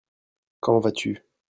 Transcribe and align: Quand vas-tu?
Quand 0.61 0.79
vas-tu? 0.79 1.23